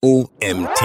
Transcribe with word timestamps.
OMT. 0.00 0.80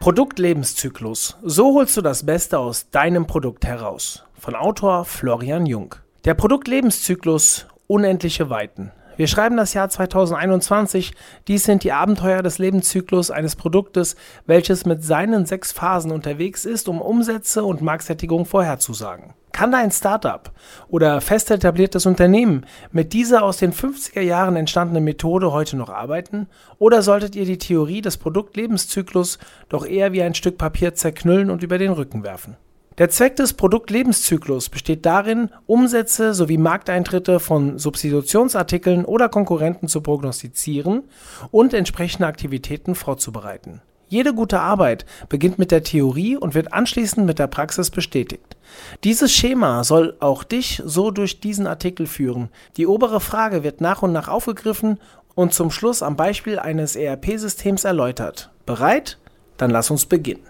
Produktlebenszyklus. 0.00 1.36
So 1.42 1.74
holst 1.74 1.98
du 1.98 2.00
das 2.00 2.24
Beste 2.24 2.58
aus 2.58 2.88
deinem 2.88 3.26
Produkt 3.26 3.66
heraus. 3.66 4.24
Von 4.38 4.54
Autor 4.54 5.04
Florian 5.04 5.66
Jung. 5.66 5.96
Der 6.24 6.32
Produktlebenszyklus 6.32 7.66
unendliche 7.88 8.48
Weiten. 8.48 8.90
Wir 9.18 9.26
schreiben 9.26 9.58
das 9.58 9.74
Jahr 9.74 9.90
2021. 9.90 11.12
Dies 11.46 11.64
sind 11.64 11.84
die 11.84 11.92
Abenteuer 11.92 12.40
des 12.40 12.56
Lebenszyklus 12.56 13.30
eines 13.30 13.54
Produktes, 13.54 14.16
welches 14.46 14.86
mit 14.86 15.04
seinen 15.04 15.44
sechs 15.44 15.72
Phasen 15.72 16.10
unterwegs 16.10 16.64
ist, 16.64 16.88
um 16.88 17.02
Umsätze 17.02 17.64
und 17.64 17.82
Marktsättigung 17.82 18.46
vorherzusagen. 18.46 19.34
Kann 19.52 19.72
dein 19.72 19.90
Startup 19.90 20.52
oder 20.88 21.20
fest 21.20 21.50
etabliertes 21.50 22.06
Unternehmen 22.06 22.64
mit 22.92 23.12
dieser 23.12 23.42
aus 23.42 23.56
den 23.56 23.72
50er 23.72 24.20
Jahren 24.20 24.56
entstandenen 24.56 25.04
Methode 25.04 25.52
heute 25.52 25.76
noch 25.76 25.90
arbeiten? 25.90 26.46
Oder 26.78 27.02
solltet 27.02 27.34
ihr 27.34 27.44
die 27.44 27.58
Theorie 27.58 28.00
des 28.00 28.16
Produktlebenszyklus 28.16 29.38
doch 29.68 29.86
eher 29.86 30.12
wie 30.12 30.22
ein 30.22 30.34
Stück 30.34 30.58
Papier 30.58 30.94
zerknüllen 30.94 31.50
und 31.50 31.62
über 31.62 31.78
den 31.78 31.92
Rücken 31.92 32.22
werfen? 32.22 32.56
Der 32.98 33.10
Zweck 33.10 33.36
des 33.36 33.52
Produktlebenszyklus 33.52 34.68
besteht 34.68 35.06
darin, 35.06 35.50
Umsätze 35.66 36.34
sowie 36.34 36.58
Markteintritte 36.58 37.38
von 37.38 37.78
Substitutionsartikeln 37.78 39.04
oder 39.04 39.28
Konkurrenten 39.28 39.86
zu 39.86 40.00
prognostizieren 40.00 41.04
und 41.52 41.74
entsprechende 41.74 42.26
Aktivitäten 42.26 42.96
vorzubereiten. 42.96 43.82
Jede 44.08 44.32
gute 44.32 44.60
Arbeit 44.60 45.04
beginnt 45.28 45.58
mit 45.58 45.70
der 45.70 45.82
Theorie 45.82 46.36
und 46.36 46.54
wird 46.54 46.72
anschließend 46.72 47.26
mit 47.26 47.38
der 47.38 47.46
Praxis 47.46 47.90
bestätigt. 47.90 48.56
Dieses 49.04 49.32
Schema 49.32 49.84
soll 49.84 50.16
auch 50.20 50.44
dich 50.44 50.82
so 50.84 51.10
durch 51.10 51.40
diesen 51.40 51.66
Artikel 51.66 52.06
führen. 52.06 52.48
Die 52.76 52.86
obere 52.86 53.20
Frage 53.20 53.62
wird 53.62 53.80
nach 53.80 54.02
und 54.02 54.12
nach 54.12 54.28
aufgegriffen 54.28 54.98
und 55.34 55.52
zum 55.52 55.70
Schluss 55.70 56.02
am 56.02 56.16
Beispiel 56.16 56.58
eines 56.58 56.96
ERP-Systems 56.96 57.84
erläutert. 57.84 58.50
Bereit? 58.64 59.18
Dann 59.58 59.70
lass 59.70 59.90
uns 59.90 60.06
beginnen. 60.06 60.46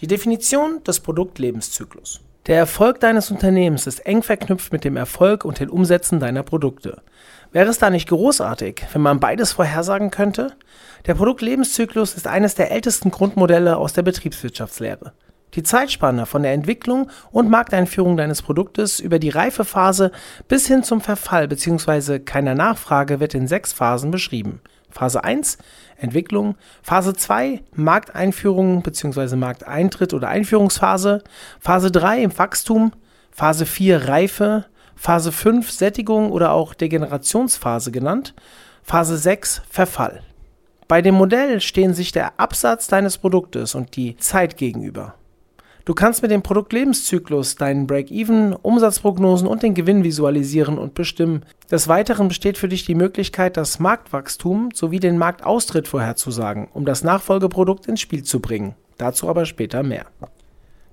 Die 0.00 0.06
Definition 0.06 0.82
des 0.84 1.00
Produktlebenszyklus. 1.00 2.20
Der 2.46 2.58
Erfolg 2.58 3.00
deines 3.00 3.30
Unternehmens 3.30 3.86
ist 3.86 4.00
eng 4.00 4.22
verknüpft 4.22 4.70
mit 4.70 4.84
dem 4.84 4.98
Erfolg 4.98 5.46
und 5.46 5.60
den 5.60 5.70
Umsätzen 5.70 6.20
deiner 6.20 6.42
Produkte. 6.42 7.00
Wäre 7.52 7.70
es 7.70 7.78
da 7.78 7.88
nicht 7.88 8.10
großartig, 8.10 8.82
wenn 8.92 9.00
man 9.00 9.18
beides 9.18 9.52
vorhersagen 9.52 10.10
könnte? 10.10 10.52
Der 11.06 11.14
Produktlebenszyklus 11.14 12.12
ist 12.14 12.26
eines 12.26 12.54
der 12.54 12.70
ältesten 12.70 13.10
Grundmodelle 13.10 13.78
aus 13.78 13.94
der 13.94 14.02
Betriebswirtschaftslehre. 14.02 15.14
Die 15.54 15.62
Zeitspanne 15.62 16.26
von 16.26 16.42
der 16.42 16.52
Entwicklung 16.52 17.08
und 17.30 17.48
Markteinführung 17.48 18.18
deines 18.18 18.42
Produktes 18.42 19.00
über 19.00 19.18
die 19.18 19.30
Reifephase 19.30 20.12
bis 20.46 20.66
hin 20.66 20.82
zum 20.82 21.00
Verfall 21.00 21.48
bzw. 21.48 22.18
keiner 22.18 22.54
Nachfrage 22.54 23.20
wird 23.20 23.34
in 23.34 23.48
sechs 23.48 23.72
Phasen 23.72 24.10
beschrieben. 24.10 24.60
Phase 24.94 25.24
1 25.24 25.58
Entwicklung, 25.96 26.56
Phase 26.82 27.14
2 27.14 27.62
Markteinführung 27.74 28.82
bzw. 28.82 29.36
Markteintritt 29.36 30.14
oder 30.14 30.28
Einführungsphase, 30.28 31.22
Phase 31.60 31.90
3 31.90 32.22
im 32.22 32.38
Wachstum, 32.38 32.92
Phase 33.32 33.66
4 33.66 34.08
Reife, 34.08 34.66
Phase 34.94 35.32
5 35.32 35.70
Sättigung 35.70 36.30
oder 36.30 36.52
auch 36.52 36.74
Degenerationsphase 36.74 37.90
genannt, 37.90 38.34
Phase 38.82 39.18
6 39.18 39.62
Verfall. 39.68 40.22
Bei 40.86 41.02
dem 41.02 41.14
Modell 41.14 41.60
stehen 41.60 41.94
sich 41.94 42.12
der 42.12 42.38
Absatz 42.38 42.86
deines 42.86 43.18
Produktes 43.18 43.74
und 43.74 43.96
die 43.96 44.16
Zeit 44.18 44.56
gegenüber. 44.56 45.14
Du 45.84 45.92
kannst 45.92 46.22
mit 46.22 46.30
dem 46.30 46.42
Produktlebenszyklus 46.42 47.56
deinen 47.56 47.86
Break-Even, 47.86 48.54
Umsatzprognosen 48.54 49.46
und 49.46 49.62
den 49.62 49.74
Gewinn 49.74 50.02
visualisieren 50.02 50.78
und 50.78 50.94
bestimmen. 50.94 51.44
Des 51.70 51.88
Weiteren 51.88 52.28
besteht 52.28 52.56
für 52.56 52.68
dich 52.68 52.86
die 52.86 52.94
Möglichkeit, 52.94 53.58
das 53.58 53.80
Marktwachstum 53.80 54.70
sowie 54.72 54.98
den 54.98 55.18
Marktaustritt 55.18 55.86
vorherzusagen, 55.86 56.68
um 56.72 56.86
das 56.86 57.04
Nachfolgeprodukt 57.04 57.86
ins 57.86 58.00
Spiel 58.00 58.22
zu 58.22 58.40
bringen. 58.40 58.74
Dazu 58.96 59.28
aber 59.28 59.44
später 59.44 59.82
mehr. 59.82 60.06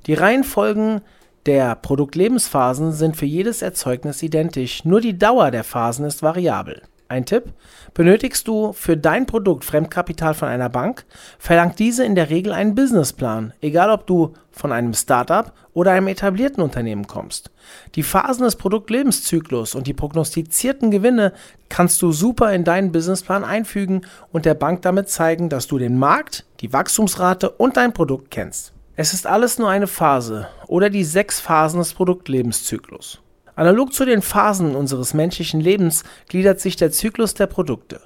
Die 0.07 0.13
Reihenfolgen 0.13 0.99
der 1.45 1.75
Produktlebensphasen 1.75 2.91
sind 2.91 3.15
für 3.15 3.25
jedes 3.25 3.61
Erzeugnis 3.61 4.21
identisch, 4.21 4.83
nur 4.83 4.99
die 4.99 5.17
Dauer 5.17 5.51
der 5.51 5.63
Phasen 5.63 6.03
ist 6.03 6.21
variabel. 6.21 6.81
Ein 7.11 7.25
Tipp: 7.25 7.51
Benötigst 7.93 8.47
du 8.47 8.71
für 8.71 8.95
dein 8.95 9.25
Produkt 9.25 9.65
Fremdkapital 9.65 10.33
von 10.33 10.47
einer 10.47 10.69
Bank, 10.69 11.05
verlangt 11.39 11.77
diese 11.77 12.05
in 12.05 12.15
der 12.15 12.29
Regel 12.29 12.53
einen 12.53 12.73
Businessplan, 12.73 13.51
egal 13.59 13.89
ob 13.89 14.07
du 14.07 14.31
von 14.49 14.71
einem 14.71 14.93
Startup 14.93 15.51
oder 15.73 15.91
einem 15.91 16.07
etablierten 16.07 16.63
Unternehmen 16.63 17.07
kommst. 17.07 17.51
Die 17.95 18.03
Phasen 18.03 18.45
des 18.45 18.55
Produktlebenszyklus 18.55 19.75
und 19.75 19.87
die 19.87 19.93
prognostizierten 19.93 20.89
Gewinne 20.89 21.33
kannst 21.67 22.01
du 22.01 22.13
super 22.13 22.53
in 22.53 22.63
deinen 22.63 22.93
Businessplan 22.93 23.43
einfügen 23.43 24.05
und 24.31 24.45
der 24.45 24.53
Bank 24.53 24.81
damit 24.83 25.09
zeigen, 25.09 25.49
dass 25.49 25.67
du 25.67 25.77
den 25.77 25.99
Markt, 25.99 26.45
die 26.61 26.71
Wachstumsrate 26.71 27.49
und 27.49 27.75
dein 27.75 27.91
Produkt 27.91 28.31
kennst. 28.31 28.71
Es 28.95 29.13
ist 29.13 29.27
alles 29.27 29.59
nur 29.59 29.69
eine 29.69 29.87
Phase 29.87 30.47
oder 30.67 30.89
die 30.89 31.03
sechs 31.03 31.41
Phasen 31.41 31.79
des 31.79 31.93
Produktlebenszyklus. 31.93 33.21
Analog 33.55 33.93
zu 33.93 34.05
den 34.05 34.21
Phasen 34.21 34.75
unseres 34.75 35.13
menschlichen 35.13 35.59
Lebens 35.59 36.03
gliedert 36.27 36.59
sich 36.59 36.75
der 36.75 36.91
Zyklus 36.91 37.33
der 37.33 37.47
Produkte. 37.47 38.01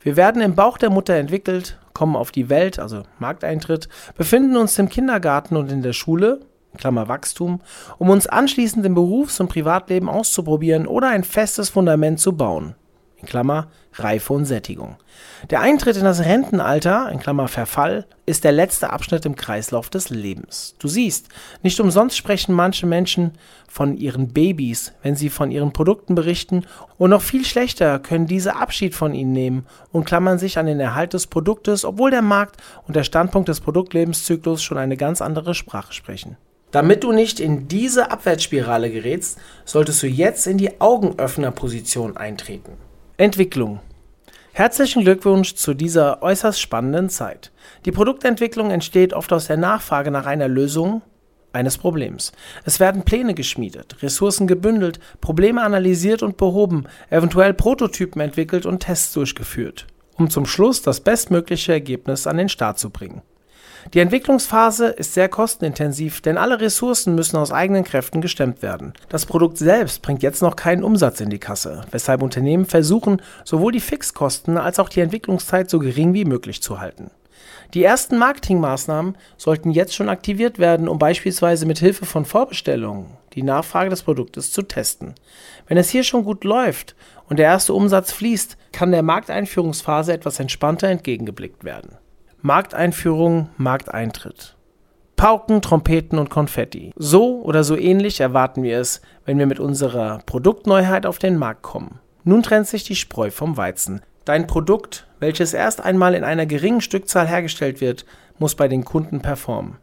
Wir 0.00 0.16
werden 0.16 0.42
im 0.42 0.54
Bauch 0.54 0.76
der 0.76 0.90
Mutter 0.90 1.14
entwickelt, 1.14 1.78
kommen 1.94 2.16
auf 2.16 2.30
die 2.30 2.50
Welt, 2.50 2.78
also 2.78 3.04
Markteintritt, 3.18 3.88
befinden 4.16 4.56
uns 4.56 4.78
im 4.78 4.88
Kindergarten 4.88 5.56
und 5.56 5.72
in 5.72 5.82
der 5.82 5.94
Schule, 5.94 6.40
Klammer 6.76 7.08
Wachstum, 7.08 7.60
um 7.98 8.10
uns 8.10 8.26
anschließend 8.26 8.84
im 8.84 8.94
Berufs- 8.94 9.40
und 9.40 9.48
Privatleben 9.48 10.08
auszuprobieren 10.08 10.86
oder 10.86 11.08
ein 11.08 11.24
festes 11.24 11.70
Fundament 11.70 12.20
zu 12.20 12.36
bauen, 12.36 12.74
Klammer 13.24 13.68
Reife 13.94 14.32
und 14.32 14.44
Sättigung. 14.44 14.96
Der 15.50 15.60
Eintritt 15.60 15.96
in 15.96 16.04
das 16.04 16.24
Rentenalter, 16.24 17.10
in 17.12 17.20
Klammer 17.20 17.48
Verfall, 17.48 18.06
ist 18.26 18.44
der 18.44 18.52
letzte 18.52 18.90
Abschnitt 18.90 19.24
im 19.24 19.36
Kreislauf 19.36 19.88
des 19.90 20.10
Lebens. 20.10 20.74
Du 20.78 20.88
siehst, 20.88 21.28
nicht 21.62 21.78
umsonst 21.78 22.16
sprechen 22.16 22.54
manche 22.54 22.86
Menschen 22.86 23.32
von 23.68 23.96
ihren 23.96 24.28
Babys, 24.28 24.92
wenn 25.02 25.14
sie 25.14 25.30
von 25.30 25.50
ihren 25.50 25.72
Produkten 25.72 26.14
berichten, 26.14 26.64
und 26.98 27.10
noch 27.10 27.22
viel 27.22 27.44
schlechter 27.44 27.98
können 27.98 28.26
diese 28.26 28.56
Abschied 28.56 28.94
von 28.94 29.14
ihnen 29.14 29.32
nehmen 29.32 29.66
und 29.92 30.04
klammern 30.04 30.38
sich 30.38 30.58
an 30.58 30.66
den 30.66 30.80
Erhalt 30.80 31.12
des 31.12 31.26
Produktes, 31.26 31.84
obwohl 31.84 32.10
der 32.10 32.22
Markt 32.22 32.56
und 32.86 32.96
der 32.96 33.04
Standpunkt 33.04 33.48
des 33.48 33.60
Produktlebenszyklus 33.60 34.62
schon 34.62 34.78
eine 34.78 34.96
ganz 34.96 35.20
andere 35.22 35.54
Sprache 35.54 35.92
sprechen. 35.92 36.36
Damit 36.74 37.04
du 37.04 37.12
nicht 37.12 37.38
in 37.38 37.68
diese 37.68 38.10
Abwärtsspirale 38.10 38.90
gerätst, 38.90 39.38
solltest 39.64 40.02
du 40.02 40.08
jetzt 40.08 40.48
in 40.48 40.58
die 40.58 40.80
Augenöffnerposition 40.80 42.16
eintreten. 42.16 42.72
Entwicklung. 43.16 43.78
Herzlichen 44.52 45.04
Glückwunsch 45.04 45.54
zu 45.54 45.72
dieser 45.72 46.20
äußerst 46.20 46.60
spannenden 46.60 47.08
Zeit. 47.08 47.52
Die 47.84 47.92
Produktentwicklung 47.92 48.72
entsteht 48.72 49.12
oft 49.12 49.32
aus 49.32 49.46
der 49.46 49.56
Nachfrage 49.56 50.10
nach 50.10 50.26
einer 50.26 50.48
Lösung 50.48 51.00
eines 51.52 51.78
Problems. 51.78 52.32
Es 52.64 52.80
werden 52.80 53.04
Pläne 53.04 53.34
geschmiedet, 53.34 54.02
Ressourcen 54.02 54.48
gebündelt, 54.48 54.98
Probleme 55.20 55.62
analysiert 55.62 56.24
und 56.24 56.36
behoben, 56.36 56.86
eventuell 57.08 57.54
Prototypen 57.54 58.20
entwickelt 58.20 58.66
und 58.66 58.80
Tests 58.80 59.12
durchgeführt, 59.12 59.86
um 60.16 60.28
zum 60.28 60.44
Schluss 60.44 60.82
das 60.82 60.98
bestmögliche 60.98 61.70
Ergebnis 61.70 62.26
an 62.26 62.36
den 62.36 62.48
Start 62.48 62.80
zu 62.80 62.90
bringen. 62.90 63.22
Die 63.92 64.00
Entwicklungsphase 64.00 64.86
ist 64.86 65.14
sehr 65.14 65.28
kostenintensiv, 65.28 66.20
denn 66.20 66.38
alle 66.38 66.60
Ressourcen 66.60 67.14
müssen 67.14 67.36
aus 67.36 67.52
eigenen 67.52 67.84
Kräften 67.84 68.20
gestemmt 68.20 68.62
werden. 68.62 68.94
Das 69.08 69.26
Produkt 69.26 69.58
selbst 69.58 70.02
bringt 70.02 70.22
jetzt 70.22 70.42
noch 70.42 70.56
keinen 70.56 70.82
Umsatz 70.82 71.20
in 71.20 71.30
die 71.30 71.38
Kasse, 71.38 71.82
weshalb 71.90 72.22
Unternehmen 72.22 72.64
versuchen, 72.64 73.20
sowohl 73.44 73.72
die 73.72 73.80
Fixkosten 73.80 74.56
als 74.56 74.78
auch 74.78 74.88
die 74.88 75.00
Entwicklungszeit 75.00 75.68
so 75.68 75.78
gering 75.78 76.14
wie 76.14 76.24
möglich 76.24 76.62
zu 76.62 76.80
halten. 76.80 77.10
Die 77.74 77.82
ersten 77.82 78.18
Marketingmaßnahmen 78.18 79.16
sollten 79.36 79.70
jetzt 79.70 79.94
schon 79.94 80.08
aktiviert 80.08 80.58
werden, 80.58 80.88
um 80.88 80.98
beispielsweise 80.98 81.66
mit 81.66 81.78
Hilfe 81.78 82.06
von 82.06 82.24
Vorbestellungen 82.24 83.06
die 83.34 83.42
Nachfrage 83.42 83.90
des 83.90 84.02
Produktes 84.02 84.52
zu 84.52 84.62
testen. 84.62 85.14
Wenn 85.66 85.76
es 85.76 85.90
hier 85.90 86.04
schon 86.04 86.24
gut 86.24 86.44
läuft 86.44 86.94
und 87.28 87.38
der 87.38 87.46
erste 87.46 87.74
Umsatz 87.74 88.12
fließt, 88.12 88.56
kann 88.72 88.92
der 88.92 89.02
Markteinführungsphase 89.02 90.12
etwas 90.12 90.38
entspannter 90.38 90.88
entgegengeblickt 90.88 91.64
werden. 91.64 91.98
Markteinführung, 92.46 93.48
Markteintritt. 93.56 94.54
Pauken, 95.16 95.62
Trompeten 95.62 96.18
und 96.18 96.28
Konfetti. 96.28 96.92
So 96.94 97.40
oder 97.40 97.64
so 97.64 97.74
ähnlich 97.74 98.20
erwarten 98.20 98.62
wir 98.62 98.78
es, 98.80 99.00
wenn 99.24 99.38
wir 99.38 99.46
mit 99.46 99.58
unserer 99.58 100.18
Produktneuheit 100.26 101.06
auf 101.06 101.18
den 101.18 101.38
Markt 101.38 101.62
kommen. 101.62 102.00
Nun 102.22 102.42
trennt 102.42 102.66
sich 102.66 102.84
die 102.84 102.96
Spreu 102.96 103.30
vom 103.30 103.56
Weizen. 103.56 104.02
Dein 104.26 104.46
Produkt, 104.46 105.06
welches 105.20 105.54
erst 105.54 105.80
einmal 105.80 106.12
in 106.12 106.22
einer 106.22 106.44
geringen 106.44 106.82
Stückzahl 106.82 107.26
hergestellt 107.26 107.80
wird, 107.80 108.04
muss 108.38 108.54
bei 108.54 108.68
den 108.68 108.84
Kunden 108.84 109.22
performen. 109.22 109.78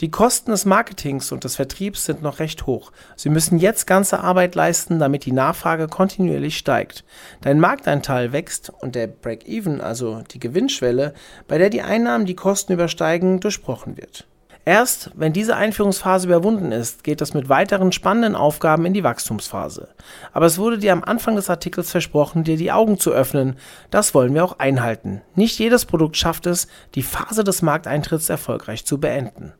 Die 0.00 0.10
Kosten 0.10 0.50
des 0.50 0.64
Marketings 0.64 1.30
und 1.30 1.44
des 1.44 1.56
Vertriebs 1.56 2.06
sind 2.06 2.22
noch 2.22 2.38
recht 2.38 2.64
hoch. 2.64 2.90
Sie 3.16 3.28
müssen 3.28 3.58
jetzt 3.58 3.86
ganze 3.86 4.20
Arbeit 4.20 4.54
leisten, 4.54 4.98
damit 4.98 5.26
die 5.26 5.32
Nachfrage 5.32 5.88
kontinuierlich 5.88 6.56
steigt. 6.56 7.04
Dein 7.42 7.60
Markteinteil 7.60 8.32
wächst 8.32 8.72
und 8.80 8.94
der 8.94 9.08
Break-Even, 9.08 9.82
also 9.82 10.22
die 10.30 10.40
Gewinnschwelle, 10.40 11.12
bei 11.48 11.58
der 11.58 11.68
die 11.68 11.82
Einnahmen 11.82 12.24
die 12.24 12.34
Kosten 12.34 12.72
übersteigen, 12.72 13.40
durchbrochen 13.40 13.98
wird. 13.98 14.26
Erst 14.64 15.10
wenn 15.16 15.34
diese 15.34 15.56
Einführungsphase 15.56 16.28
überwunden 16.28 16.72
ist, 16.72 17.04
geht 17.04 17.20
es 17.20 17.34
mit 17.34 17.50
weiteren 17.50 17.92
spannenden 17.92 18.36
Aufgaben 18.36 18.86
in 18.86 18.94
die 18.94 19.04
Wachstumsphase. 19.04 19.88
Aber 20.32 20.46
es 20.46 20.56
wurde 20.56 20.78
dir 20.78 20.94
am 20.94 21.04
Anfang 21.04 21.36
des 21.36 21.50
Artikels 21.50 21.90
versprochen, 21.90 22.44
dir 22.44 22.56
die 22.56 22.72
Augen 22.72 22.98
zu 22.98 23.10
öffnen. 23.12 23.56
Das 23.90 24.14
wollen 24.14 24.32
wir 24.32 24.44
auch 24.44 24.58
einhalten. 24.58 25.20
Nicht 25.34 25.58
jedes 25.58 25.84
Produkt 25.84 26.16
schafft 26.16 26.46
es, 26.46 26.68
die 26.94 27.02
Phase 27.02 27.44
des 27.44 27.60
Markteintritts 27.60 28.30
erfolgreich 28.30 28.86
zu 28.86 28.98
beenden. 28.98 29.52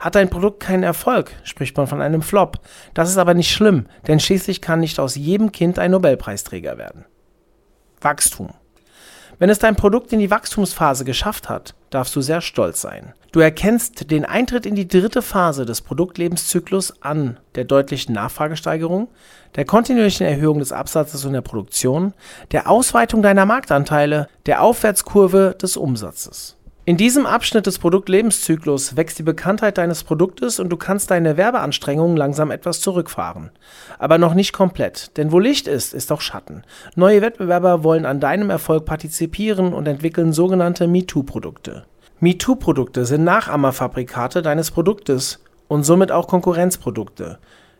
Hat 0.00 0.14
dein 0.14 0.30
Produkt 0.30 0.60
keinen 0.60 0.82
Erfolg, 0.82 1.32
spricht 1.44 1.76
man 1.76 1.86
von 1.86 2.00
einem 2.00 2.22
Flop. 2.22 2.60
Das 2.94 3.10
ist 3.10 3.18
aber 3.18 3.34
nicht 3.34 3.52
schlimm, 3.52 3.86
denn 4.06 4.20
schließlich 4.20 4.60
kann 4.60 4.80
nicht 4.80 4.98
aus 4.98 5.14
jedem 5.14 5.52
Kind 5.52 5.78
ein 5.78 5.90
Nobelpreisträger 5.90 6.78
werden. 6.78 7.04
Wachstum. 8.00 8.50
Wenn 9.38 9.50
es 9.50 9.58
dein 9.58 9.74
Produkt 9.74 10.12
in 10.12 10.20
die 10.20 10.30
Wachstumsphase 10.30 11.04
geschafft 11.04 11.48
hat, 11.48 11.74
darfst 11.90 12.14
du 12.14 12.20
sehr 12.20 12.40
stolz 12.40 12.80
sein. 12.80 13.14
Du 13.32 13.40
erkennst 13.40 14.12
den 14.12 14.24
Eintritt 14.24 14.64
in 14.64 14.76
die 14.76 14.86
dritte 14.86 15.22
Phase 15.22 15.66
des 15.66 15.80
Produktlebenszyklus 15.80 17.02
an 17.02 17.40
der 17.56 17.64
deutlichen 17.64 18.14
Nachfragesteigerung, 18.14 19.08
der 19.56 19.64
kontinuierlichen 19.64 20.26
Erhöhung 20.26 20.60
des 20.60 20.70
Absatzes 20.70 21.24
und 21.24 21.32
der 21.32 21.40
Produktion, 21.40 22.14
der 22.52 22.70
Ausweitung 22.70 23.22
deiner 23.22 23.44
Marktanteile, 23.44 24.28
der 24.46 24.62
Aufwärtskurve 24.62 25.56
des 25.60 25.76
Umsatzes. 25.76 26.56
In 26.86 26.98
diesem 26.98 27.24
Abschnitt 27.24 27.64
des 27.64 27.78
Produktlebenszyklus 27.78 28.94
wächst 28.94 29.18
die 29.18 29.22
Bekanntheit 29.22 29.78
deines 29.78 30.04
Produktes 30.04 30.60
und 30.60 30.68
du 30.68 30.76
kannst 30.76 31.10
deine 31.10 31.38
Werbeanstrengungen 31.38 32.14
langsam 32.14 32.50
etwas 32.50 32.82
zurückfahren. 32.82 33.48
Aber 33.98 34.18
noch 34.18 34.34
nicht 34.34 34.52
komplett, 34.52 35.16
denn 35.16 35.32
wo 35.32 35.38
Licht 35.38 35.66
ist, 35.66 35.94
ist 35.94 36.12
auch 36.12 36.20
Schatten. 36.20 36.62
Neue 36.94 37.22
Wettbewerber 37.22 37.84
wollen 37.84 38.04
an 38.04 38.20
deinem 38.20 38.50
Erfolg 38.50 38.84
partizipieren 38.84 39.72
und 39.72 39.88
entwickeln 39.88 40.34
sogenannte 40.34 40.86
MeToo-Produkte. 40.86 41.86
MeToo-Produkte 42.20 43.06
sind 43.06 43.24
Nachahmerfabrikate 43.24 44.42
deines 44.42 44.70
Produktes 44.70 45.42
und 45.68 45.84
somit 45.84 46.12
auch 46.12 46.28
Konkurrenzprodukte, 46.28 47.38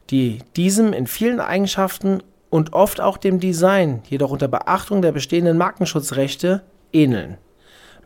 die 0.08 0.38
diesem 0.56 0.94
in 0.94 1.06
vielen 1.06 1.40
Eigenschaften 1.40 2.22
und 2.48 2.72
oft 2.72 3.02
auch 3.02 3.18
dem 3.18 3.38
Design, 3.38 4.02
jedoch 4.08 4.30
unter 4.30 4.48
Beachtung 4.48 5.02
der 5.02 5.12
bestehenden 5.12 5.58
Markenschutzrechte, 5.58 6.62
ähneln. 6.90 7.36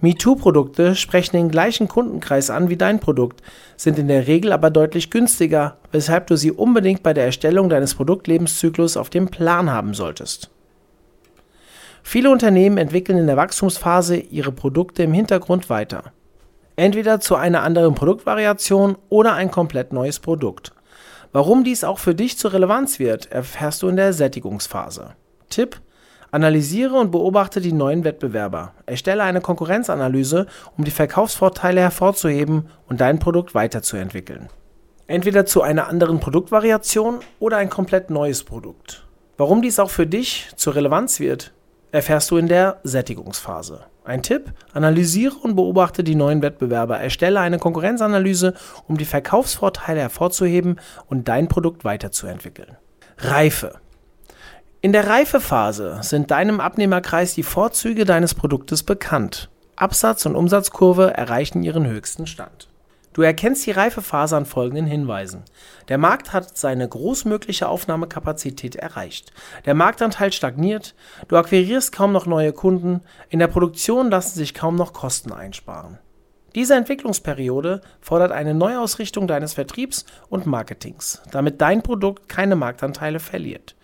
MeToo-Produkte 0.00 0.94
sprechen 0.94 1.36
den 1.36 1.50
gleichen 1.50 1.88
Kundenkreis 1.88 2.50
an 2.50 2.68
wie 2.68 2.76
dein 2.76 3.00
Produkt, 3.00 3.42
sind 3.76 3.98
in 3.98 4.08
der 4.08 4.26
Regel 4.26 4.52
aber 4.52 4.70
deutlich 4.70 5.10
günstiger, 5.10 5.78
weshalb 5.90 6.28
du 6.28 6.36
sie 6.36 6.52
unbedingt 6.52 7.02
bei 7.02 7.12
der 7.14 7.24
Erstellung 7.24 7.68
deines 7.68 7.94
Produktlebenszyklus 7.94 8.96
auf 8.96 9.10
dem 9.10 9.28
Plan 9.28 9.70
haben 9.70 9.94
solltest. 9.94 10.50
Viele 12.02 12.30
Unternehmen 12.30 12.78
entwickeln 12.78 13.18
in 13.18 13.26
der 13.26 13.36
Wachstumsphase 13.36 14.16
ihre 14.16 14.52
Produkte 14.52 15.02
im 15.02 15.12
Hintergrund 15.12 15.68
weiter. 15.68 16.12
Entweder 16.76 17.20
zu 17.20 17.34
einer 17.34 17.64
anderen 17.64 17.94
Produktvariation 17.94 18.96
oder 19.08 19.34
ein 19.34 19.50
komplett 19.50 19.92
neues 19.92 20.20
Produkt. 20.20 20.72
Warum 21.32 21.64
dies 21.64 21.84
auch 21.84 21.98
für 21.98 22.14
dich 22.14 22.38
zur 22.38 22.52
Relevanz 22.52 22.98
wird, 22.98 23.30
erfährst 23.32 23.82
du 23.82 23.88
in 23.88 23.96
der 23.96 24.12
Sättigungsphase. 24.12 25.14
Tipp: 25.50 25.80
Analysiere 26.30 26.94
und 26.94 27.10
beobachte 27.10 27.60
die 27.60 27.72
neuen 27.72 28.04
Wettbewerber. 28.04 28.72
Erstelle 28.84 29.22
eine 29.22 29.40
Konkurrenzanalyse, 29.40 30.46
um 30.76 30.84
die 30.84 30.90
Verkaufsvorteile 30.90 31.80
hervorzuheben 31.80 32.68
und 32.86 33.00
dein 33.00 33.18
Produkt 33.18 33.54
weiterzuentwickeln. 33.54 34.48
Entweder 35.06 35.46
zu 35.46 35.62
einer 35.62 35.88
anderen 35.88 36.20
Produktvariation 36.20 37.20
oder 37.38 37.56
ein 37.56 37.70
komplett 37.70 38.10
neues 38.10 38.44
Produkt. 38.44 39.06
Warum 39.38 39.62
dies 39.62 39.78
auch 39.78 39.88
für 39.88 40.06
dich 40.06 40.50
zur 40.56 40.74
Relevanz 40.74 41.18
wird, 41.18 41.54
erfährst 41.92 42.30
du 42.30 42.36
in 42.36 42.48
der 42.48 42.80
Sättigungsphase. 42.82 43.86
Ein 44.04 44.22
Tipp: 44.22 44.52
Analysiere 44.72 45.34
und 45.34 45.56
beobachte 45.56 46.04
die 46.04 46.14
neuen 46.14 46.42
Wettbewerber. 46.42 46.98
Erstelle 46.98 47.40
eine 47.40 47.58
Konkurrenzanalyse, 47.58 48.54
um 48.86 48.98
die 48.98 49.04
Verkaufsvorteile 49.04 50.00
hervorzuheben 50.00 50.80
und 51.06 51.28
dein 51.28 51.48
Produkt 51.48 51.84
weiterzuentwickeln. 51.84 52.76
Reife. 53.18 53.80
In 54.80 54.92
der 54.92 55.08
Reifephase 55.08 55.98
sind 56.02 56.30
deinem 56.30 56.60
Abnehmerkreis 56.60 57.34
die 57.34 57.42
Vorzüge 57.42 58.04
deines 58.04 58.36
Produktes 58.36 58.84
bekannt. 58.84 59.50
Absatz 59.74 60.24
und 60.24 60.36
Umsatzkurve 60.36 61.14
erreichen 61.14 61.64
ihren 61.64 61.84
höchsten 61.88 62.28
Stand. 62.28 62.68
Du 63.12 63.22
erkennst 63.22 63.66
die 63.66 63.72
Reifephase 63.72 64.36
an 64.36 64.46
folgenden 64.46 64.86
Hinweisen. 64.86 65.42
Der 65.88 65.98
Markt 65.98 66.32
hat 66.32 66.56
seine 66.56 66.88
großmögliche 66.88 67.68
Aufnahmekapazität 67.68 68.76
erreicht. 68.76 69.32
Der 69.66 69.74
Marktanteil 69.74 70.30
stagniert, 70.30 70.94
du 71.26 71.36
akquirierst 71.36 71.90
kaum 71.90 72.12
noch 72.12 72.26
neue 72.26 72.52
Kunden, 72.52 73.00
in 73.30 73.40
der 73.40 73.48
Produktion 73.48 74.12
lassen 74.12 74.38
sich 74.38 74.54
kaum 74.54 74.76
noch 74.76 74.92
Kosten 74.92 75.32
einsparen. 75.32 75.98
Diese 76.54 76.74
Entwicklungsperiode 76.74 77.82
fordert 78.00 78.32
eine 78.32 78.54
Neuausrichtung 78.54 79.26
deines 79.26 79.54
Vertriebs 79.54 80.06
und 80.28 80.46
Marketings, 80.46 81.20
damit 81.30 81.60
dein 81.60 81.82
Produkt 81.82 82.28
keine 82.28 82.56
Marktanteile 82.56 83.20
verliert. 83.20 83.76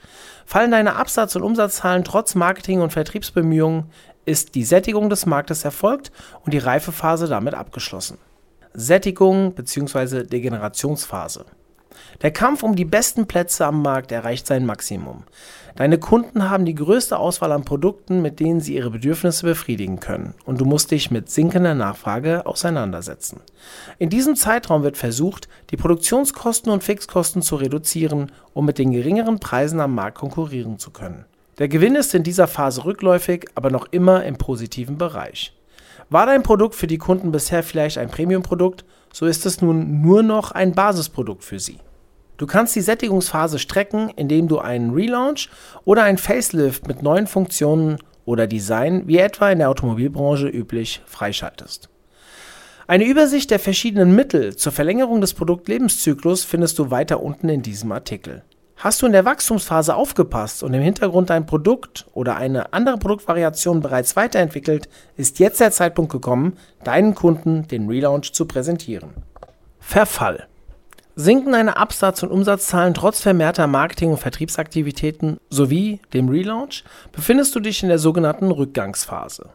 Fallen 0.46 0.70
deine 0.70 0.96
Absatz- 0.96 1.36
und 1.36 1.42
Umsatzzahlen 1.42 2.04
trotz 2.04 2.34
Marketing- 2.34 2.80
und 2.80 2.92
Vertriebsbemühungen, 2.92 3.90
ist 4.26 4.54
die 4.54 4.64
Sättigung 4.64 5.10
des 5.10 5.26
Marktes 5.26 5.64
erfolgt 5.64 6.10
und 6.44 6.54
die 6.54 6.58
Reifephase 6.58 7.28
damit 7.28 7.54
abgeschlossen. 7.54 8.18
Sättigung 8.72 9.54
bzw. 9.54 10.24
Degenerationsphase. 10.24 11.44
Der 12.22 12.30
Kampf 12.30 12.62
um 12.62 12.76
die 12.76 12.84
besten 12.84 13.26
Plätze 13.26 13.66
am 13.66 13.82
Markt 13.82 14.12
erreicht 14.12 14.46
sein 14.46 14.66
Maximum. 14.66 15.24
Deine 15.76 15.98
Kunden 15.98 16.48
haben 16.48 16.64
die 16.64 16.74
größte 16.74 17.18
Auswahl 17.18 17.50
an 17.50 17.64
Produkten, 17.64 18.22
mit 18.22 18.38
denen 18.38 18.60
sie 18.60 18.76
ihre 18.76 18.90
Bedürfnisse 18.90 19.44
befriedigen 19.44 19.98
können, 19.98 20.34
und 20.44 20.60
du 20.60 20.64
musst 20.64 20.92
dich 20.92 21.10
mit 21.10 21.30
sinkender 21.30 21.74
Nachfrage 21.74 22.46
auseinandersetzen. 22.46 23.40
In 23.98 24.08
diesem 24.08 24.36
Zeitraum 24.36 24.84
wird 24.84 24.96
versucht, 24.96 25.48
die 25.70 25.76
Produktionskosten 25.76 26.70
und 26.70 26.84
Fixkosten 26.84 27.42
zu 27.42 27.56
reduzieren, 27.56 28.30
um 28.52 28.66
mit 28.66 28.78
den 28.78 28.92
geringeren 28.92 29.40
Preisen 29.40 29.80
am 29.80 29.94
Markt 29.94 30.18
konkurrieren 30.18 30.78
zu 30.78 30.90
können. 30.90 31.24
Der 31.58 31.68
Gewinn 31.68 31.94
ist 31.94 32.14
in 32.14 32.22
dieser 32.22 32.48
Phase 32.48 32.84
rückläufig, 32.84 33.46
aber 33.54 33.70
noch 33.70 33.86
immer 33.90 34.24
im 34.24 34.36
positiven 34.36 34.98
Bereich. 34.98 35.52
War 36.10 36.26
dein 36.26 36.42
Produkt 36.42 36.74
für 36.74 36.86
die 36.86 36.98
Kunden 36.98 37.32
bisher 37.32 37.62
vielleicht 37.62 37.98
ein 37.98 38.10
Premium-Produkt, 38.10 38.84
so 39.12 39.26
ist 39.26 39.46
es 39.46 39.62
nun 39.62 40.02
nur 40.02 40.22
noch 40.22 40.52
ein 40.52 40.72
Basisprodukt 40.72 41.44
für 41.44 41.58
sie. 41.58 41.78
Du 42.36 42.46
kannst 42.46 42.74
die 42.74 42.80
Sättigungsphase 42.80 43.58
strecken, 43.58 44.10
indem 44.16 44.48
du 44.48 44.58
einen 44.58 44.90
Relaunch 44.90 45.48
oder 45.84 46.02
ein 46.02 46.18
Facelift 46.18 46.88
mit 46.88 47.02
neuen 47.02 47.26
Funktionen 47.26 47.98
oder 48.24 48.46
Design, 48.46 49.06
wie 49.06 49.18
etwa 49.18 49.50
in 49.50 49.58
der 49.58 49.70
Automobilbranche 49.70 50.48
üblich, 50.48 51.00
freischaltest. 51.06 51.88
Eine 52.86 53.06
Übersicht 53.06 53.50
der 53.50 53.60
verschiedenen 53.60 54.14
Mittel 54.14 54.56
zur 54.56 54.72
Verlängerung 54.72 55.20
des 55.20 55.32
Produktlebenszyklus 55.32 56.44
findest 56.44 56.78
du 56.78 56.90
weiter 56.90 57.22
unten 57.22 57.48
in 57.48 57.62
diesem 57.62 57.92
Artikel. 57.92 58.42
Hast 58.76 59.00
du 59.00 59.06
in 59.06 59.12
der 59.12 59.24
Wachstumsphase 59.24 59.94
aufgepasst 59.94 60.62
und 60.62 60.74
im 60.74 60.82
Hintergrund 60.82 61.30
dein 61.30 61.46
Produkt 61.46 62.06
oder 62.12 62.36
eine 62.36 62.72
andere 62.72 62.98
Produktvariation 62.98 63.80
bereits 63.80 64.16
weiterentwickelt, 64.16 64.88
ist 65.16 65.38
jetzt 65.38 65.60
der 65.60 65.70
Zeitpunkt 65.70 66.12
gekommen, 66.12 66.56
deinen 66.82 67.14
Kunden 67.14 67.68
den 67.68 67.88
Relaunch 67.88 68.32
zu 68.32 68.46
präsentieren. 68.46 69.10
Verfall 69.78 70.48
Sinken 71.16 71.52
deine 71.52 71.76
Absatz- 71.76 72.24
und 72.24 72.32
Umsatzzahlen 72.32 72.92
trotz 72.92 73.20
vermehrter 73.20 73.68
Marketing- 73.68 74.10
und 74.10 74.18
Vertriebsaktivitäten 74.18 75.38
sowie 75.48 76.00
dem 76.12 76.28
Relaunch, 76.28 76.82
befindest 77.12 77.54
du 77.54 77.60
dich 77.60 77.84
in 77.84 77.88
der 77.88 78.00
sogenannten 78.00 78.50
Rückgangsphase. 78.50 79.50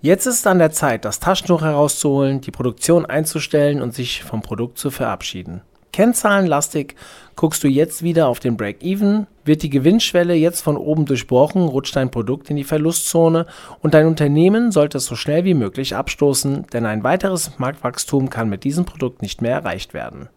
Jetzt 0.00 0.26
ist 0.26 0.40
es 0.40 0.46
an 0.48 0.58
der 0.58 0.72
Zeit, 0.72 1.04
das 1.04 1.20
Taschentuch 1.20 1.62
herauszuholen, 1.62 2.40
die 2.40 2.50
Produktion 2.50 3.06
einzustellen 3.06 3.82
und 3.82 3.94
sich 3.94 4.24
vom 4.24 4.42
Produkt 4.42 4.78
zu 4.78 4.90
verabschieden. 4.90 5.60
Kennzahlenlastig 5.92 6.94
guckst 7.36 7.64
du 7.64 7.68
jetzt 7.68 8.02
wieder 8.02 8.28
auf 8.28 8.38
den 8.38 8.56
Break-Even, 8.56 9.26
wird 9.44 9.62
die 9.62 9.70
Gewinnschwelle 9.70 10.34
jetzt 10.34 10.60
von 10.60 10.76
oben 10.76 11.06
durchbrochen, 11.06 11.62
rutscht 11.62 11.96
dein 11.96 12.10
Produkt 12.10 12.50
in 12.50 12.56
die 12.56 12.64
Verlustzone 12.64 13.46
und 13.80 13.94
dein 13.94 14.06
Unternehmen 14.06 14.72
sollte 14.72 14.98
es 14.98 15.06
so 15.06 15.16
schnell 15.16 15.44
wie 15.44 15.54
möglich 15.54 15.96
abstoßen, 15.96 16.66
denn 16.72 16.86
ein 16.86 17.02
weiteres 17.02 17.58
Marktwachstum 17.58 18.30
kann 18.30 18.48
mit 18.48 18.64
diesem 18.64 18.84
Produkt 18.84 19.22
nicht 19.22 19.42
mehr 19.42 19.52
erreicht 19.52 19.94
werden. 19.94 20.28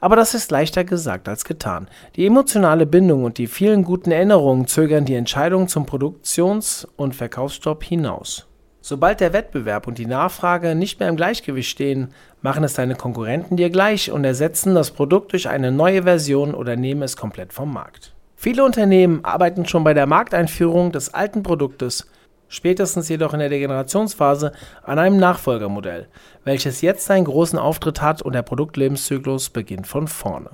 Aber 0.00 0.16
das 0.16 0.34
ist 0.34 0.50
leichter 0.50 0.84
gesagt 0.84 1.28
als 1.28 1.44
getan. 1.44 1.88
Die 2.16 2.26
emotionale 2.26 2.86
Bindung 2.86 3.24
und 3.24 3.38
die 3.38 3.46
vielen 3.46 3.84
guten 3.84 4.10
Erinnerungen 4.10 4.66
zögern 4.66 5.04
die 5.04 5.14
Entscheidung 5.14 5.68
zum 5.68 5.86
Produktions- 5.86 6.86
und 6.96 7.14
Verkaufsstopp 7.14 7.84
hinaus. 7.84 8.47
Sobald 8.80 9.20
der 9.20 9.32
Wettbewerb 9.32 9.86
und 9.86 9.98
die 9.98 10.06
Nachfrage 10.06 10.74
nicht 10.74 11.00
mehr 11.00 11.08
im 11.08 11.16
Gleichgewicht 11.16 11.68
stehen, 11.68 12.14
machen 12.42 12.64
es 12.64 12.74
deine 12.74 12.94
Konkurrenten 12.94 13.56
dir 13.56 13.70
gleich 13.70 14.10
und 14.12 14.24
ersetzen 14.24 14.74
das 14.74 14.92
Produkt 14.92 15.32
durch 15.32 15.48
eine 15.48 15.72
neue 15.72 16.04
Version 16.04 16.54
oder 16.54 16.76
nehmen 16.76 17.02
es 17.02 17.16
komplett 17.16 17.52
vom 17.52 17.72
Markt. 17.72 18.14
Viele 18.36 18.64
Unternehmen 18.64 19.24
arbeiten 19.24 19.66
schon 19.66 19.82
bei 19.82 19.94
der 19.94 20.06
Markteinführung 20.06 20.92
des 20.92 21.12
alten 21.12 21.42
Produktes 21.42 22.06
spätestens 22.48 23.08
jedoch 23.08 23.34
in 23.34 23.40
der 23.40 23.50
Degenerationsphase 23.50 24.52
an 24.82 24.98
einem 24.98 25.18
Nachfolgermodell, 25.18 26.08
welches 26.44 26.80
jetzt 26.80 27.10
einen 27.10 27.26
großen 27.26 27.58
Auftritt 27.58 28.00
hat 28.00 28.22
und 28.22 28.32
der 28.32 28.42
Produktlebenszyklus 28.42 29.50
beginnt 29.50 29.86
von 29.86 30.08
vorne. 30.08 30.50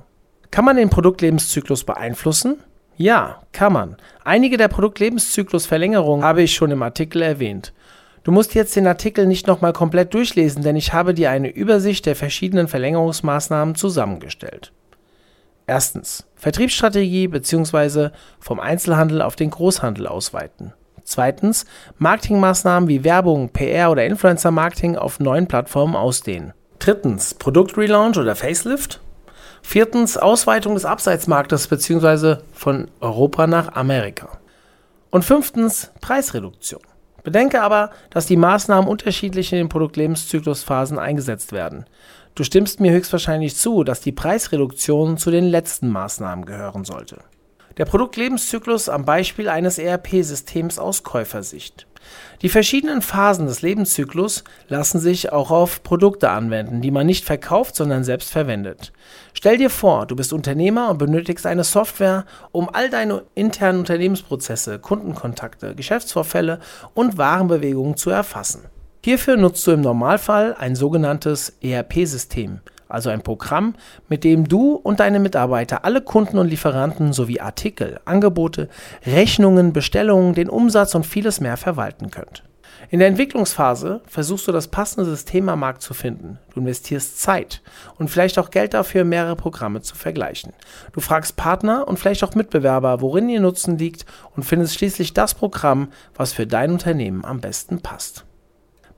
Kann 0.51 0.65
man 0.65 0.77
den 0.77 0.91
Produktlebenszyklus 0.91 1.85
beeinflussen? 1.85 2.57
Ja, 2.97 3.43
kann 3.53 3.73
man. 3.73 3.97
Einige 4.23 4.57
der 4.57 4.69
Produktlebenszyklus-Verlängerungen 4.69 6.25
habe 6.25 6.43
ich 6.43 6.55
schon 6.55 6.71
im 6.71 6.83
Artikel 6.83 7.23
erwähnt. 7.23 7.73
Du 8.25 8.33
musst 8.33 8.55
jetzt 8.55 8.75
den 8.75 8.87
Artikel 8.87 9.27
nicht 9.27 9.47
nochmal 9.47 9.75
komplett 9.75 10.15
durchlesen, 10.15 10.63
denn 10.63 10.77
ich 10.77 10.95
habe 10.95 11.13
dir 11.13 11.31
eine 11.31 11.51
Übersicht 11.51 12.07
der 12.07 12.17
verschiedenen 12.17 12.69
Verlängerungsmaßnahmen 12.69 13.75
zusammengestellt. 13.75 14.73
Erstens. 15.67 16.27
Vertriebsstrategie 16.35 17.29
bzw. 17.29 18.11
vom 18.41 18.61
Einzelhandel 18.61 19.21
auf 19.21 19.37
den 19.37 19.51
Großhandel 19.51 20.07
ausweiten. 20.07 20.73
Zweitens. 21.05 21.67
Marketingmaßnahmen 21.99 22.89
wie 22.89 23.05
Werbung, 23.05 23.51
PR 23.51 23.91
oder 23.91 24.07
Influencer-Marketing 24.07 24.97
auf 24.97 25.21
neuen 25.21 25.47
Plattformen 25.47 25.95
ausdehnen. 25.95 26.55
Drittens. 26.79 27.35
Produktrelaunch 27.35 28.17
oder 28.17 28.37
Facelift. 28.37 29.01
Viertens. 29.61 30.17
Ausweitung 30.17 30.75
des 30.75 30.87
Abseitsmarktes 30.87 31.69
bzw. 31.69 32.37
von 32.55 32.89
Europa 33.01 33.47
nach 33.47 33.75
Amerika. 33.75 34.39
Und 35.11 35.27
fünftens. 35.27 35.91
Preisreduktion. 36.01 36.81
Bedenke 37.25 37.63
aber, 37.63 37.91
dass 38.11 38.27
die 38.27 38.37
Maßnahmen 38.37 38.89
unterschiedlich 38.89 39.51
in 39.53 39.59
den 39.59 39.69
Produktlebenszyklusphasen 39.69 40.99
eingesetzt 40.99 41.51
werden. 41.53 41.87
Du 42.37 42.45
stimmst 42.45 42.81
mir 42.81 42.93
höchstwahrscheinlich 42.93 43.57
zu, 43.57 43.83
dass 43.83 44.01
die 44.01 44.13
Preisreduktion 44.13 45.17
zu 45.17 45.31
den 45.31 45.45
letzten 45.45 45.89
Maßnahmen 45.89 46.45
gehören 46.45 46.85
sollte. 46.85 47.19
Der 47.79 47.87
Produktlebenszyklus 47.87 48.89
am 48.89 49.05
Beispiel 49.05 49.49
eines 49.49 49.79
ERP-Systems 49.79 50.79
aus 50.79 51.03
Käufersicht. 51.03 51.87
Die 52.43 52.49
verschiedenen 52.49 53.03
Phasen 53.03 53.47
des 53.47 53.63
Lebenszyklus 53.63 54.45
lassen 54.69 55.01
sich 55.01 55.33
auch 55.33 55.51
auf 55.51 55.83
Produkte 55.83 56.31
anwenden, 56.31 56.81
die 56.83 56.91
man 56.91 57.07
nicht 57.07 57.25
verkauft, 57.25 57.77
sondern 57.77 58.05
selbst 58.05 58.31
verwendet. 58.31 58.93
Stell 59.33 59.57
dir 59.57 59.71
vor, 59.71 60.07
du 60.07 60.17
bist 60.17 60.33
Unternehmer 60.33 60.91
und 60.91 60.99
benötigst 60.99 61.47
eine 61.47 61.65
Software, 61.65 62.25
um 62.53 62.69
all 62.69 62.91
deine 62.91 63.23
internen 63.35 63.81
Unternehmensprozesse, 63.81 64.79
Kundenkontakte, 64.79 65.75
Geschäftsvorfälle 65.75 66.61
und 66.95 67.19
Warenbewegungen 67.19 67.97
zu 67.97 68.11
erfassen. 68.11 68.63
Hierfür 69.05 69.37
nutzt 69.37 69.67
du 69.67 69.73
im 69.73 69.83
Normalfall 69.83 70.55
ein 70.59 70.75
sogenanntes 70.77 71.59
ERP-System, 71.61 72.61
also 72.95 73.11
ein 73.11 73.23
Programm, 73.23 73.75
mit 74.09 74.25
dem 74.25 74.49
du 74.49 74.75
und 74.75 75.01
deine 75.01 75.21
Mitarbeiter 75.21 75.85
alle 75.85 76.01
Kunden 76.01 76.39
und 76.39 76.49
Lieferanten 76.49 77.13
sowie 77.13 77.41
Artikel, 77.41 78.01
Angebote, 78.05 78.69
Rechnungen, 79.05 79.73
Bestellungen, 79.73 80.35
den 80.35 80.49
Umsatz 80.49 80.95
und 80.95 81.05
vieles 81.05 81.41
mehr 81.41 81.57
verwalten 81.57 82.11
könnt. 82.11 82.43
In 82.91 82.99
der 82.99 83.09
Entwicklungsphase 83.09 84.03
versuchst 84.07 84.47
du 84.47 84.53
das 84.53 84.69
passende 84.69 85.09
System 85.09 85.49
am 85.49 85.61
Markt 85.61 85.83
zu 85.83 85.95
finden. 85.95 86.39
Du 86.53 86.61
investierst 86.61 87.21
Zeit 87.21 87.63
und 87.99 88.09
vielleicht 88.09 88.39
auch 88.39 88.51
Geld 88.51 88.75
dafür, 88.75 89.05
mehrere 89.05 89.37
Programme 89.37 89.81
zu 89.81 89.97
vergleichen. 89.97 90.53
Du 90.93 91.01
fragst 91.01 91.37
Partner 91.37 91.89
und 91.89 91.99
vielleicht 91.99 92.23
auch 92.25 92.35
Mitbewerber, 92.35 93.01
worin 93.01 93.29
ihr 93.29 93.41
Nutzen 93.41 93.79
liegt 93.79 94.05
und 94.37 94.45
findest 94.45 94.75
schließlich 94.75 95.15
das 95.15 95.35
Programm, 95.35 95.89
was 96.15 96.33
für 96.33 96.47
dein 96.47 96.73
Unternehmen 96.73 97.25
am 97.25 97.41
besten 97.41 97.81
passt. 97.81 98.25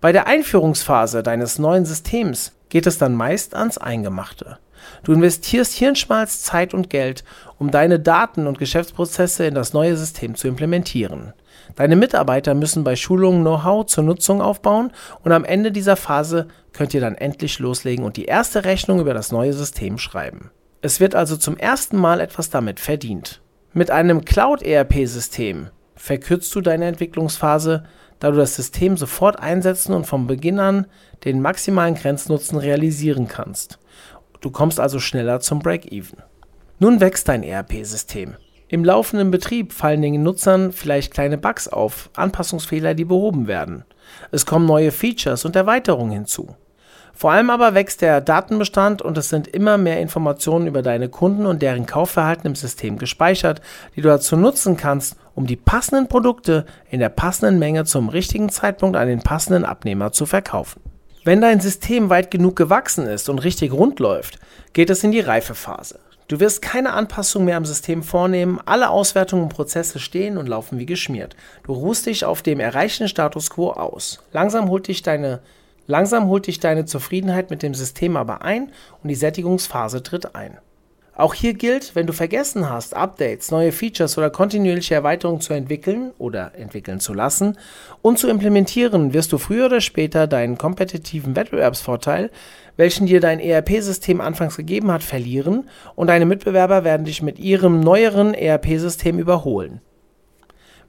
Bei 0.01 0.13
der 0.13 0.27
Einführungsphase 0.27 1.23
deines 1.23 1.59
neuen 1.59 1.85
Systems 1.85 2.53
geht 2.69 2.87
es 2.87 2.99
dann 2.99 3.15
meist 3.15 3.55
ans 3.55 3.79
Eingemachte. 3.79 4.59
Du 5.03 5.13
investierst 5.13 5.73
Hirnschmalz, 5.75 6.43
Zeit 6.43 6.75
und 6.75 6.91
Geld, 6.91 7.25
um 7.59 7.71
deine 7.71 7.99
Daten 7.99 8.47
und 8.47 8.59
Geschäftsprozesse 8.59 9.47
in 9.47 9.55
das 9.55 9.73
neue 9.73 9.97
System 9.97 10.35
zu 10.35 10.49
implementieren. 10.49 11.33
Deine 11.75 11.97
Mitarbeiter 11.97 12.55
müssen 12.55 12.85
bei 12.85 12.97
Schulungen 12.97 13.41
Know-how 13.41 13.87
zur 13.87 14.05
Nutzung 14.05 14.41
aufbauen 14.41 14.93
und 15.25 15.33
am 15.33 15.45
Ende 15.45 15.73
dieser 15.73 15.97
Phase 15.97 16.49
könnt 16.73 16.95
ihr 16.95 17.01
dann 17.01 17.17
endlich 17.17 17.59
loslegen 17.59 18.05
und 18.05 18.17
die 18.17 18.27
erste 18.27 18.65
Rechnung 18.65 19.01
über 19.01 19.15
das 19.15 19.33
neue 19.33 19.53
System 19.53 19.99
schreiben. 19.99 20.51
Es 20.83 21.01
wird 21.01 21.15
also 21.15 21.37
zum 21.37 21.57
ersten 21.57 21.97
Mal 21.97 22.21
etwas 22.21 22.51
damit 22.51 22.81
verdient. 22.81 23.41
Mit 23.73 23.91
einem 23.91 24.25
Cloud-ERP-System 24.25 25.69
verkürzt 25.97 26.55
du 26.55 26.61
deine 26.61 26.87
Entwicklungsphase 26.87 27.85
da 28.19 28.31
du 28.31 28.37
das 28.37 28.57
System 28.57 28.97
sofort 28.97 29.41
einsetzen 29.41 29.93
und 29.93 30.07
vom 30.07 30.27
Beginn 30.27 30.59
an 30.59 30.87
den 31.25 31.41
maximalen 31.41 31.95
Grenznutzen 31.95 32.59
realisieren 32.59 33.29
kannst. 33.29 33.79
Du 34.41 34.51
kommst 34.51 34.81
also 34.81 34.99
schneller 34.99 35.41
zum 35.41 35.61
Break-Even. 35.61 36.19
Nun 36.79 37.01
wächst 37.01 37.29
dein 37.29 37.43
ERP-System. 37.43 38.37
Im 38.69 38.85
laufenden 38.85 39.31
Betrieb 39.31 39.73
fallen 39.73 40.03
den 40.03 40.23
Nutzern 40.23 40.73
vielleicht 40.73 41.13
kleine 41.13 41.39
Bugs 41.39 41.69
auf, 41.69 42.11
Anpassungsfehler, 42.17 42.95
die 42.95 43.05
behoben 43.05 43.47
werden. 43.47 43.85
Es 44.33 44.45
kommen 44.45 44.67
neue 44.67 44.91
Features 44.91 45.45
und 45.45 45.57
Erweiterungen 45.57 46.13
hinzu. 46.13 46.57
Vor 47.17 47.33
allem 47.33 47.49
aber 47.49 47.73
wächst 47.73 48.03
der 48.03 48.21
Datenbestand 48.21 49.01
und 49.01 49.17
es 49.17 49.31
sind 49.31 49.49
immer 49.49 49.79
mehr 49.79 50.01
Informationen 50.01 50.67
über 50.67 50.83
deine 50.83 51.09
Kunden 51.09 51.47
und 51.47 51.63
deren 51.63 51.87
Kaufverhalten 51.87 52.47
im 52.47 52.55
System 52.55 52.99
gespeichert, 52.99 53.63
die 53.97 54.03
du 54.03 54.09
dazu 54.09 54.37
nutzen 54.37 54.77
kannst, 54.77 55.17
um 55.35 55.47
die 55.47 55.57
passenden 55.57 56.09
Produkte 56.09 56.67
in 56.91 57.01
der 57.01 57.09
passenden 57.09 57.59
Menge 57.59 57.87
zum 57.87 58.11
richtigen 58.11 58.51
Zeitpunkt 58.51 58.99
an 58.99 59.09
den 59.09 59.23
passenden 59.23 59.65
Abnehmer 59.65 60.13
zu 60.13 60.27
verkaufen. 60.27 60.83
Wenn 61.25 61.41
dein 61.41 61.61
System 61.61 62.11
weit 62.11 62.31
genug 62.31 62.55
gewachsen 62.55 63.07
ist 63.07 63.31
und 63.31 63.39
richtig 63.39 63.73
rund 63.73 63.99
läuft, 63.99 64.39
geht 64.75 64.91
es 64.91 65.03
in 65.03 65.11
die 65.11 65.21
Reifephase. 65.21 65.99
Du 66.29 66.39
wirst 66.39 66.61
keine 66.61 66.93
Anpassung 66.93 67.47
mehr 67.47 67.57
am 67.57 67.65
System 67.65 68.03
vornehmen, 68.03 68.61
alle 68.67 68.91
Auswertungen 68.91 69.45
und 69.45 69.55
Prozesse 69.55 70.01
stehen 70.01 70.37
und 70.37 70.51
laufen 70.51 70.79
wie 70.79 70.87
geschmiert. 70.87 71.35
Du 71.65 71.73
ruhst 71.73 72.05
dich 72.05 72.27
auf 72.27 72.43
dem 72.43 72.61
erreichten 72.61 73.09
Status 73.09 73.49
quo 73.49 73.71
aus. 73.71 74.23
Langsam 74.33 74.69
holt 74.69 74.89
dich 74.89 75.03
deine 75.03 75.41
Langsam 75.87 76.27
holt 76.27 76.47
dich 76.47 76.61
deine 76.61 76.85
Zufriedenheit 76.85 77.51
mit 77.51 77.63
dem 77.63 77.75
System 77.75 78.17
aber 78.17 78.43
ein 78.43 78.73
und 79.03 79.09
die 79.09 79.15
Sättigungsphase 79.15 80.03
tritt 80.03 80.35
ein. 80.35 80.59
Auch 81.19 81.33
hier 81.33 81.55
gilt, 81.55 81.95
wenn 81.95 82.07
du 82.07 82.13
vergessen 82.13 82.69
hast, 82.69 82.95
Updates, 82.95 83.51
neue 83.51 83.73
Features 83.73 84.19
oder 84.19 84.29
kontinuierliche 84.29 84.95
Erweiterungen 84.95 85.41
zu 85.41 85.55
entwickeln 85.55 86.11
oder 86.19 86.53
entwickeln 86.57 87.01
zu 87.01 87.15
lassen 87.15 87.57
und 88.03 88.19
zu 88.19 88.29
implementieren, 88.29 89.15
wirst 89.15 89.33
du 89.33 89.39
früher 89.39 89.67
oder 89.67 89.81
später 89.81 90.27
deinen 90.27 90.59
kompetitiven 90.59 91.35
Wettbewerbsvorteil, 91.35 92.31
welchen 92.77 93.07
dir 93.07 93.21
dein 93.21 93.41
ERP-System 93.41 94.21
anfangs 94.21 94.59
gegeben 94.59 94.93
hat, 94.93 95.03
verlieren 95.03 95.71
und 95.95 96.09
deine 96.09 96.27
Mitbewerber 96.27 96.85
werden 96.85 97.07
dich 97.07 97.23
mit 97.23 97.39
ihrem 97.39 97.81
neueren 97.81 98.35
ERP-System 98.35 99.19
überholen. 99.19 99.81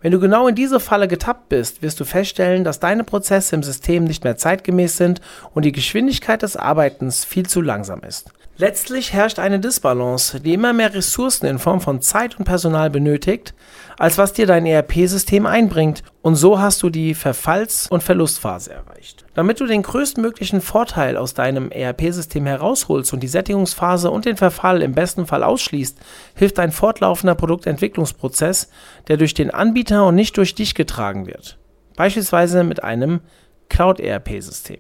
Wenn 0.02 0.12
du 0.12 0.20
genau 0.20 0.48
in 0.48 0.54
diese 0.54 0.80
Falle 0.80 1.08
getappt 1.08 1.50
bist, 1.50 1.82
wirst 1.82 2.00
du 2.00 2.06
feststellen, 2.06 2.64
dass 2.64 2.80
deine 2.80 3.04
Prozesse 3.04 3.56
im 3.56 3.64
System 3.64 4.04
nicht 4.04 4.24
mehr 4.24 4.38
zeitgemäß 4.38 4.98
sind 4.98 5.22
und 5.54 5.66
die 5.66 5.72
Geschwindigkeit 5.72 6.44
des 6.44 6.56
Arbeitens 6.56 7.26
viel 7.26 7.48
zu 7.48 7.62
langsam 7.62 8.02
ist. 8.02 8.32
Letztlich 8.60 9.14
herrscht 9.14 9.38
eine 9.38 9.60
Disbalance, 9.60 10.40
die 10.40 10.56
immer 10.56 10.74
mehr 10.74 10.92
Ressourcen 10.92 11.46
in 11.46 11.60
Form 11.60 11.80
von 11.80 12.02
Zeit 12.02 12.40
und 12.40 12.46
Personal 12.46 12.90
benötigt, 12.90 13.54
als 14.00 14.18
was 14.18 14.34
dir 14.34 14.48
dein 14.48 14.66
ERP-System 14.66 15.46
einbringt, 15.46 16.02
und 16.24 16.36
so 16.36 16.60
hast 16.60 16.82
du 16.82 16.90
die 16.90 17.14
Verfalls- 17.14 17.86
und 17.88 18.02
Verlustphase 18.02 18.74
erreicht. 18.74 19.26
Damit 19.36 19.60
du 19.60 19.68
den 19.68 19.84
größtmöglichen 19.84 20.62
Vorteil 20.62 21.18
aus 21.18 21.36
deinem 21.36 21.70
ERP-System 21.70 22.48
herausholst 22.48 23.14
und 23.14 23.22
die 23.22 23.28
Sättigungsphase 23.28 24.10
und 24.10 24.26
den 24.26 24.38
Verfall 24.38 24.82
im 24.82 24.94
besten 24.94 25.28
Fall 25.28 25.44
ausschließt, 25.44 26.00
hilft 26.34 26.58
ein 26.58 26.72
fortlaufender 26.72 27.36
Produktentwicklungsprozess, 27.36 28.72
der 29.08 29.18
durch 29.18 29.36
den 29.36 29.52
Anbieter 29.52 30.08
und 30.08 30.16
nicht 30.16 30.36
durch 30.36 30.56
dich 30.56 30.74
getragen 30.74 31.28
wird. 31.28 31.60
Beispielsweise 31.96 32.64
mit 32.64 32.84
einem 32.84 33.22
Cloud-ERP-System. 33.70 34.80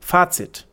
Fazit. 0.00 0.66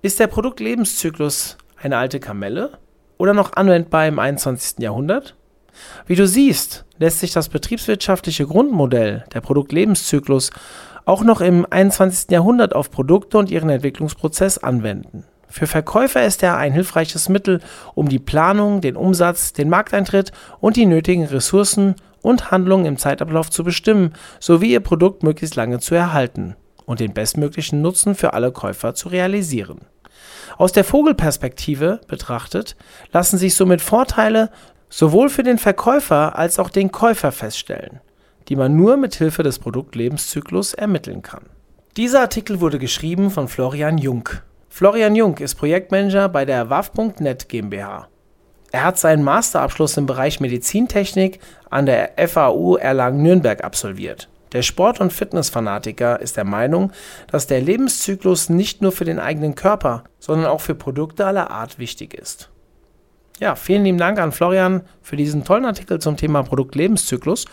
Ist 0.00 0.18
der 0.18 0.26
Produktlebenszyklus 0.26 1.58
eine 1.84 1.98
alte 1.98 2.18
Kamelle 2.18 2.78
oder 3.18 3.34
noch 3.34 3.52
anwendbar 3.54 4.06
im 4.06 4.18
21. 4.18 4.78
Jahrhundert? 4.78 5.36
Wie 6.06 6.14
du 6.16 6.26
siehst, 6.26 6.84
lässt 6.98 7.20
sich 7.20 7.32
das 7.32 7.48
betriebswirtschaftliche 7.48 8.46
Grundmodell, 8.46 9.24
der 9.34 9.40
Produktlebenszyklus, 9.40 10.50
auch 11.04 11.22
noch 11.22 11.40
im 11.40 11.66
21. 11.68 12.30
Jahrhundert 12.30 12.74
auf 12.74 12.90
Produkte 12.90 13.38
und 13.38 13.50
ihren 13.50 13.68
Entwicklungsprozess 13.68 14.58
anwenden. 14.58 15.24
Für 15.48 15.66
Verkäufer 15.66 16.24
ist 16.24 16.42
er 16.42 16.56
ein 16.56 16.72
hilfreiches 16.72 17.28
Mittel, 17.28 17.60
um 17.94 18.08
die 18.08 18.18
Planung, 18.18 18.80
den 18.80 18.96
Umsatz, 18.96 19.52
den 19.52 19.68
Markteintritt 19.68 20.32
und 20.60 20.76
die 20.76 20.86
nötigen 20.86 21.24
Ressourcen 21.26 21.94
und 22.22 22.50
Handlungen 22.50 22.86
im 22.86 22.96
Zeitablauf 22.96 23.50
zu 23.50 23.62
bestimmen, 23.62 24.14
sowie 24.40 24.72
ihr 24.72 24.80
Produkt 24.80 25.22
möglichst 25.22 25.54
lange 25.54 25.78
zu 25.78 25.94
erhalten 25.94 26.56
und 26.86 27.00
den 27.00 27.12
bestmöglichen 27.12 27.82
Nutzen 27.82 28.14
für 28.14 28.32
alle 28.32 28.50
Käufer 28.50 28.94
zu 28.94 29.08
realisieren. 29.10 29.82
Aus 30.56 30.72
der 30.72 30.84
Vogelperspektive 30.84 32.00
betrachtet 32.06 32.76
lassen 33.12 33.38
sich 33.38 33.54
somit 33.54 33.80
Vorteile 33.80 34.50
sowohl 34.88 35.28
für 35.28 35.42
den 35.42 35.58
Verkäufer 35.58 36.38
als 36.38 36.58
auch 36.58 36.70
den 36.70 36.92
Käufer 36.92 37.32
feststellen, 37.32 38.00
die 38.48 38.56
man 38.56 38.76
nur 38.76 38.96
mit 38.96 39.14
Hilfe 39.14 39.42
des 39.42 39.58
Produktlebenszyklus 39.58 40.74
ermitteln 40.74 41.22
kann. 41.22 41.46
Dieser 41.96 42.20
Artikel 42.20 42.60
wurde 42.60 42.78
geschrieben 42.78 43.30
von 43.30 43.48
Florian 43.48 43.98
Jung. 43.98 44.28
Florian 44.68 45.14
Jung 45.14 45.38
ist 45.38 45.54
Projektmanager 45.54 46.28
bei 46.28 46.44
der 46.44 46.68
WAF.net 46.68 47.48
GmbH. 47.48 48.08
Er 48.72 48.84
hat 48.84 48.98
seinen 48.98 49.22
Masterabschluss 49.22 49.96
im 49.96 50.06
Bereich 50.06 50.40
Medizintechnik 50.40 51.38
an 51.70 51.86
der 51.86 52.10
FAU 52.26 52.76
Erlangen-Nürnberg 52.76 53.62
absolviert. 53.62 54.28
Der 54.54 54.62
Sport- 54.62 55.00
und 55.00 55.12
Fitnessfanatiker 55.12 56.20
ist 56.20 56.38
der 56.38 56.44
Meinung, 56.44 56.92
dass 57.30 57.46
der 57.46 57.60
Lebenszyklus 57.60 58.48
nicht 58.48 58.80
nur 58.80 58.92
für 58.92 59.04
den 59.04 59.18
eigenen 59.18 59.54
Körper, 59.56 60.04
sondern 60.18 60.46
auch 60.46 60.62
für 60.62 60.76
Produkte 60.76 61.26
aller 61.26 61.50
Art 61.50 61.78
wichtig 61.78 62.14
ist. 62.14 62.50
Ja, 63.40 63.56
vielen 63.56 63.82
lieben 63.82 63.98
Dank 63.98 64.18
an 64.18 64.30
Florian 64.30 64.82
für 65.02 65.16
diesen 65.16 65.44
tollen 65.44 65.64
Artikel 65.64 66.00
zum 66.00 66.16
Thema 66.16 66.44
Produktlebenszyklus. 66.44 67.46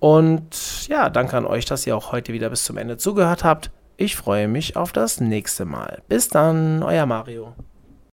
Und 0.00 0.86
ja, 0.86 1.08
danke 1.08 1.38
an 1.38 1.46
euch, 1.46 1.64
dass 1.64 1.86
ihr 1.86 1.96
auch 1.96 2.12
heute 2.12 2.34
wieder 2.34 2.50
bis 2.50 2.64
zum 2.64 2.76
Ende 2.76 2.98
zugehört 2.98 3.42
habt. 3.42 3.70
Ich 3.96 4.14
freue 4.14 4.46
mich 4.46 4.76
auf 4.76 4.92
das 4.92 5.20
nächste 5.20 5.64
Mal. 5.64 6.02
Bis 6.08 6.28
dann, 6.28 6.82
euer 6.82 7.06
Mario. 7.06 7.54